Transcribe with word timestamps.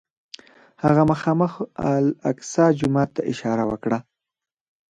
هغه 0.83 1.03
مخامخ 1.11 1.51
الاقصی 1.93 2.65
جومات 2.79 3.09
ته 3.15 3.21
اشاره 3.31 3.63
وکړه. 3.67 3.97